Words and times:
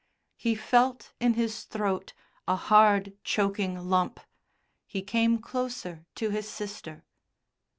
He 0.35 0.55
felt 0.55 1.13
in 1.19 1.35
his 1.35 1.63
throat 1.65 2.13
a 2.47 2.55
hard, 2.55 3.13
choking 3.23 3.87
lump. 3.87 4.19
He 4.87 5.03
came 5.03 5.37
closer 5.37 6.07
to 6.15 6.31
his 6.31 6.49
sister. 6.49 7.05